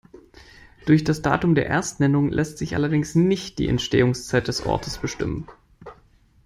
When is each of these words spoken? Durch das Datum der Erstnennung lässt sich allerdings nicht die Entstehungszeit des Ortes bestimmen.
Durch 0.87 1.03
das 1.03 1.21
Datum 1.21 1.53
der 1.53 1.67
Erstnennung 1.67 2.31
lässt 2.31 2.57
sich 2.57 2.73
allerdings 2.73 3.13
nicht 3.13 3.59
die 3.59 3.67
Entstehungszeit 3.67 4.47
des 4.47 4.65
Ortes 4.65 4.97
bestimmen. 4.97 5.47